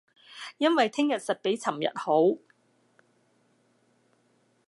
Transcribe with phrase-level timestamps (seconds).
[0.57, 2.39] 因為聼日實比尋日好